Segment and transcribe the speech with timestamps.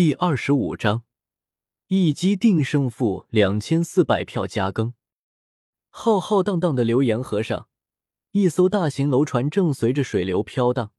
[0.00, 1.02] 第二十五章，
[1.88, 4.94] 一击定胜负，两千四百票加更。
[5.90, 7.68] 浩浩荡荡的流言河上，
[8.30, 10.92] 一艘大型楼船正随着水流飘荡。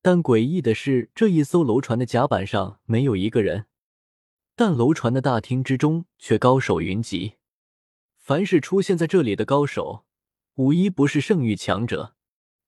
[0.00, 3.66] 但诡异的是，这一艘楼船的甲板上没有一个人，
[4.54, 7.38] 但楼船的大厅之中却高手云集。
[8.16, 10.04] 凡是出现在这里的高手，
[10.54, 12.14] 无一不是圣域强者。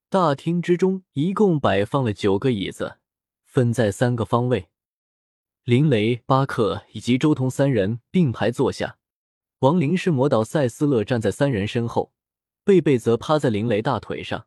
[0.09, 2.99] 大厅之中一共摆放了九个椅子，
[3.45, 4.71] 分在三个方位。
[5.69, 8.97] 林雷、巴克以及周通三人并排坐下，
[9.59, 12.15] 亡灵是魔导赛斯勒站在三人身后，
[12.65, 14.47] 贝贝则趴在林雷大腿上。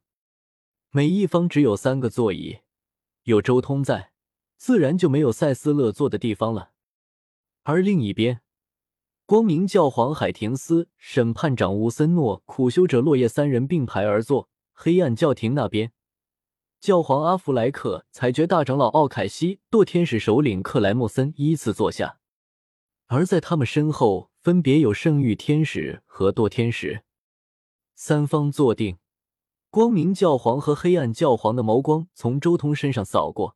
[0.89, 2.62] 每一方只有三个座椅，
[3.26, 4.13] 有周通在，
[4.57, 6.71] 自然就没有赛斯勒坐的地方了。
[7.62, 8.41] 而另一边，
[9.27, 14.49] 光明教皇海廷斯、审判长乌森诺、苦修者落叶三人并排而坐。
[14.73, 15.91] 黑暗教廷那边。
[16.81, 22.17] 教皇阿弗莱克、裁决大长老奥凯西、堕天使首领克莱默森依次坐下，
[23.05, 27.04] 而在他们身后，分别有圣域天使和堕天使。
[27.93, 28.98] 三方坐定，
[29.70, 33.55] 光明教皇和黑暗教皇的眸光从周通身上扫过，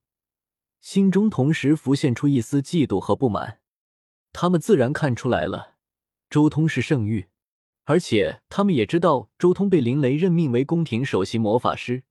[0.80, 3.60] 心中同时浮现出一丝嫉妒和不满。
[4.34, 5.78] 他们自然看出来了，
[6.30, 7.30] 周通是圣域，
[7.86, 12.04] 而且他们也知道周通被林雷任命为宫廷首席魔法师。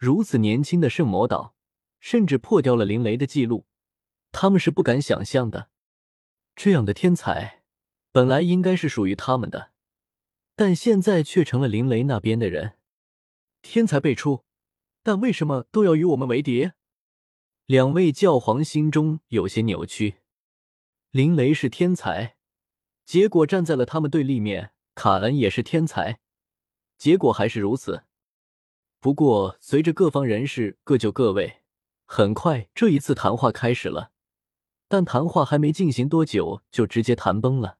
[0.00, 1.54] 如此年轻的圣魔岛，
[1.98, 3.66] 甚至破掉了林雷的记录，
[4.32, 5.68] 他们是不敢想象的。
[6.56, 7.64] 这样的天才
[8.10, 9.72] 本来应该是属于他们的，
[10.56, 12.78] 但现在却成了林雷那边的人。
[13.60, 14.46] 天才辈出，
[15.02, 16.70] 但为什么都要与我们为敌？
[17.66, 20.20] 两位教皇心中有些扭曲。
[21.10, 22.36] 林雷是天才，
[23.04, 26.20] 结果站在了他们对立面；卡恩也是天才，
[26.96, 28.04] 结果还是如此。
[29.00, 31.62] 不过，随着各方人士各就各位，
[32.04, 34.12] 很快这一次谈话开始了。
[34.88, 37.78] 但谈话还没进行多久，就直接谈崩了。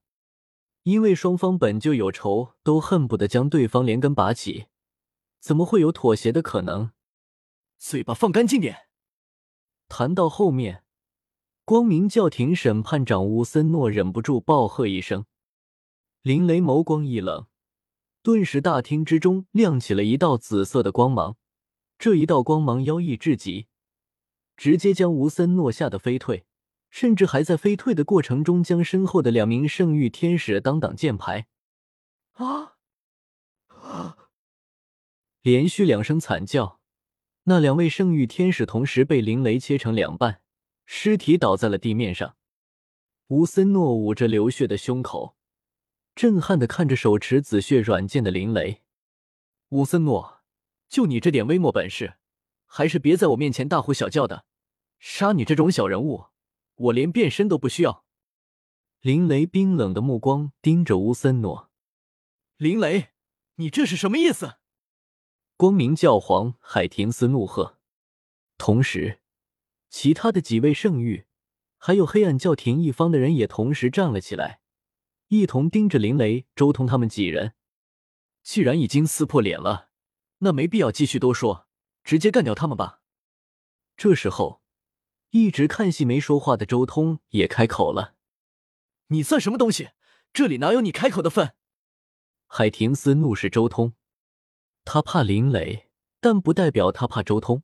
[0.81, 4.65] 因为双方本就有仇，都恨不得将对方连根拔起，
[5.39, 6.91] 怎么会有妥协的可能？
[7.77, 8.87] 嘴巴放干净点！
[9.87, 10.83] 谈到后面，
[11.63, 15.25] 光明教廷审判长乌森诺忍不住暴喝一声，
[16.23, 17.45] 林雷眸光一冷。
[18.23, 21.37] 顿时，大厅之中亮起了一道紫色的光芒。
[21.97, 23.67] 这一道光芒妖异至极，
[24.55, 26.45] 直接将吴森诺吓得飞退，
[26.91, 31.47] 甚至还在飞退的过程中将身后的两名圣域天使当挡箭牌。
[32.33, 32.73] 啊！
[33.67, 34.17] 啊！
[35.41, 36.79] 连续两声惨叫，
[37.45, 40.41] 那两位圣域天使同时被林雷切成两半，
[40.85, 42.35] 尸体倒在了地面上。
[43.29, 45.35] 吴森诺捂着流血的胸口。
[46.13, 48.83] 震撼的看着手持紫血软剑的林雷，
[49.69, 50.41] 乌森诺，
[50.89, 52.15] 就你这点微末本事，
[52.65, 54.45] 还是别在我面前大呼小叫的。
[54.99, 56.25] 杀你这种小人物，
[56.75, 58.05] 我连变身都不需要。
[58.99, 61.71] 林雷冰冷的目光盯着乌森诺，
[62.57, 63.09] 林雷，
[63.55, 64.57] 你这是什么意思？
[65.57, 67.79] 光明教皇海廷斯怒喝，
[68.59, 69.21] 同时，
[69.89, 71.25] 其他的几位圣域，
[71.77, 74.60] 还有黑暗教廷一方的人也同时站了起来。
[75.31, 77.53] 一同盯着林雷、周通他们几人。
[78.43, 79.87] 既然已经撕破脸了，
[80.39, 81.69] 那没必要继续多说，
[82.03, 82.99] 直接干掉他们吧。
[83.95, 84.61] 这时候，
[85.29, 88.15] 一直看戏没说话的周通也开口了
[89.07, 89.91] ：“你算什么东西？
[90.33, 91.55] 这里哪有你开口的份？”
[92.47, 93.93] 海廷斯怒视周通，
[94.83, 97.63] 他怕林雷，但不代表他怕周通，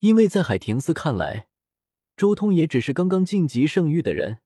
[0.00, 1.46] 因为在海廷斯看来，
[2.16, 4.40] 周通也只是刚刚晋级圣域的人，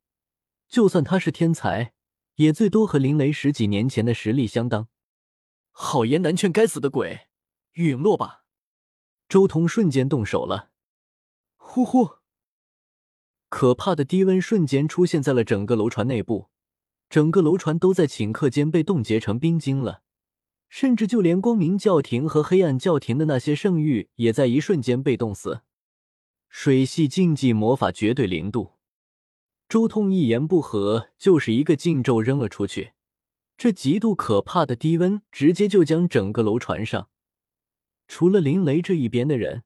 [0.68, 1.94] 就算他是天才。
[2.36, 4.88] 也最多和林雷十几年前的实力相当。
[5.70, 7.26] 好言难劝，该死的鬼，
[7.72, 8.44] 陨落吧！
[9.28, 10.70] 周通瞬间动手了，
[11.56, 12.18] 呼呼！
[13.48, 16.48] 可怕的低温瞬间出现在了整个楼船内部，
[17.10, 20.02] 整个楼船都在顷刻间被冻结成冰晶了，
[20.68, 25.62] 甚至就连光明教廷和黑暗教廷的那些圣域也在一瞬间被冻死。
[26.48, 28.75] 水系禁忌魔法绝对零度。
[29.68, 32.92] 周通一言不合就是一个禁咒扔了出去，
[33.56, 37.08] 这极度可怕的低温直接就将整个楼船上，
[38.06, 39.64] 除了林雷这一边的人，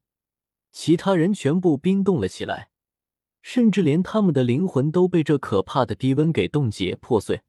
[0.73, 2.71] 其他人全部冰冻了起来，
[3.43, 7.43] 甚至连他们的灵魂都被这可怕的低温给冻结破碎。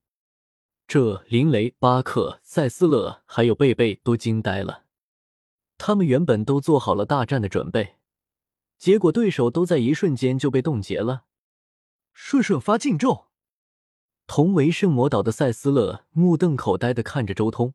[0.88, 4.84] 这林雷、巴克、塞斯勒还有贝贝都惊呆了，
[5.78, 7.96] 他们原本都做好了大战的准备，
[8.78, 11.24] 结果对手都在一瞬间就被冻结了。
[12.24, 13.26] 顺顺发禁咒，
[14.28, 17.74] 同为圣魔岛的塞斯勒目瞪口呆的看着周通，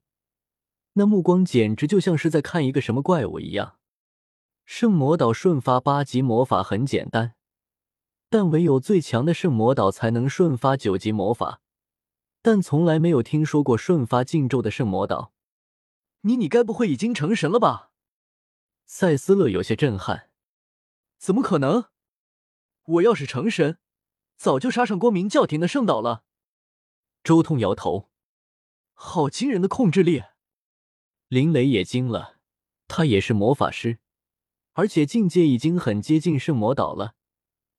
[0.92, 3.76] 那目光简直就像是在看一个什么怪物一样。
[4.64, 7.34] 圣魔岛瞬发八级魔法很简单，
[8.30, 11.60] 但唯有最强的圣魔岛才能瞬发九级魔法，
[12.40, 15.32] 但从来没有听说过瞬发禁咒的圣魔岛。
[16.20, 17.90] 你你该不会已经成神了吧？
[18.86, 20.30] 赛斯勒有些震撼，
[21.18, 21.86] 怎么可能？
[22.84, 23.78] 我要是成神，
[24.36, 26.24] 早就杀上光明教廷的圣岛了。
[27.24, 28.10] 周通摇头，
[28.94, 30.22] 好惊人的控制力。
[31.28, 32.38] 林雷也惊了，
[32.86, 33.98] 他也是魔法师，
[34.74, 37.14] 而且境界已经很接近圣魔岛了，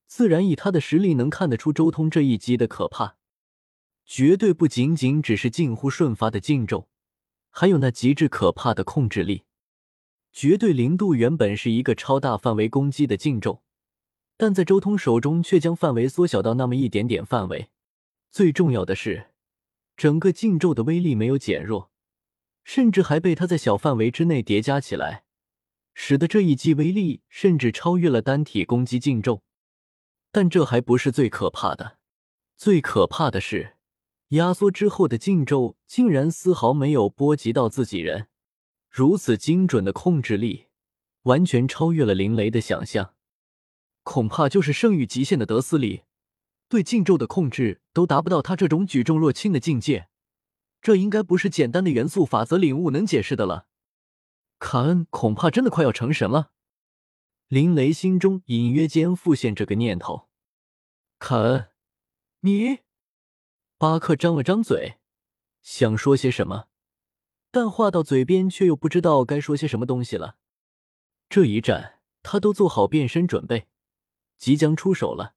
[0.06, 3.18] 自然以他的实力能看得出周通这一击的可怕，
[4.06, 6.90] 绝对不仅仅只是近乎瞬发的禁咒，
[7.50, 9.46] 还有那极致可怕的控制力。
[10.34, 13.64] 绝对零度原本是一个超大范围攻击的禁咒，
[14.38, 17.70] 但在周通手中却将范围缩小到那么一点点范围。
[18.32, 19.32] 最重要的是，
[19.96, 21.90] 整个禁咒的威力没有减弱，
[22.64, 25.24] 甚至还被他在小范围之内叠加起来，
[25.96, 29.42] 使得这一击威力甚至超越了单体攻击禁咒。
[30.32, 31.98] 但这还不是最可怕的，
[32.56, 33.78] 最可怕的是，
[34.30, 38.28] 压缩之后的禁咒竟然丝毫没有波及到自己人。
[38.90, 40.68] 如此精准的控制力，
[41.24, 43.16] 完全超越了林雷的想象。
[44.08, 46.04] 恐怕就是圣域极限的德斯里，
[46.70, 50.08] 对禁咒的控制都达不到他这种举重若轻的境界。
[50.82, 53.68] 这应该不是简单的元素法则领悟能解释的了。
[54.60, 56.52] 卡恩恐怕真的快要成神了。
[57.50, 60.30] 林雷心中隐约间浮现这个念头。
[61.20, 61.68] 卡恩，
[62.40, 62.80] 你……
[63.78, 65.00] 巴克张了张嘴，
[65.62, 66.68] 想说些什么。
[67.52, 70.38] 但话到嘴边，却又不知道该说些什么东西了。
[71.28, 73.68] 这一战，他都做好变身准备，
[74.38, 75.36] 即将出手了，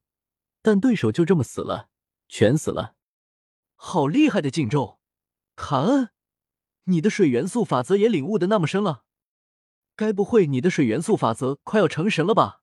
[0.63, 1.89] 但对手就这么死了，
[2.29, 2.95] 全死了。
[3.75, 5.01] 好厉害的禁咒，
[5.57, 6.11] 卡恩，
[6.85, 9.05] 你的水元素法则也领悟的那么深了？
[9.97, 12.63] 该不会你的水元素法则快要成神了吧？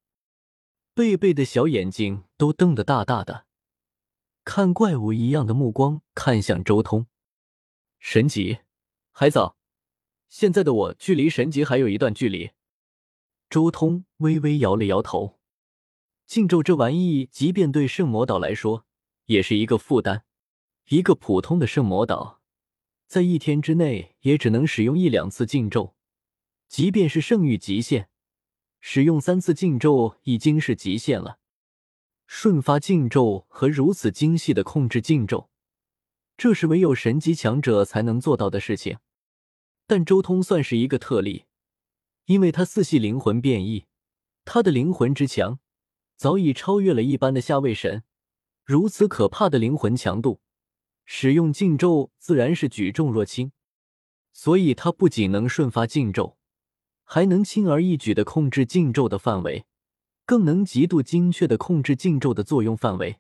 [0.94, 3.46] 贝贝的小眼睛都瞪得大大的，
[4.44, 7.08] 看怪物一样的目光看向周通，
[8.00, 8.60] 神级。
[9.12, 9.58] 还早，
[10.30, 12.52] 现在的我距离神级还有一段距离。
[13.50, 15.37] 周通微微摇了摇头。
[16.28, 18.86] 禁咒这玩意，即便对圣魔岛来说，
[19.28, 20.26] 也是一个负担。
[20.90, 22.42] 一个普通的圣魔岛，
[23.08, 25.96] 在一天之内也只能使用一两次禁咒。
[26.68, 28.10] 即便是圣域极限，
[28.82, 31.40] 使用三次禁咒已经是极限了。
[32.26, 35.50] 瞬发禁咒和如此精细的控制禁咒，
[36.36, 38.98] 这是唯有神级强者才能做到的事情。
[39.86, 41.46] 但周通算是一个特例，
[42.26, 43.86] 因为他四系灵魂变异，
[44.44, 45.60] 他的灵魂之强
[46.18, 48.04] 早已超越了一般的下位神。
[48.66, 50.42] 如此可怕的灵魂强度，
[51.06, 53.54] 使用禁咒自然是举重若轻。
[54.34, 56.38] 所以，他不仅能瞬发禁咒，
[57.04, 59.66] 还能轻而易举的控制禁咒的范围，
[60.26, 63.20] 更能极度精确的控制禁咒的作用范围。